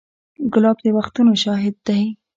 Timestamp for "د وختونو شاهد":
0.83-1.75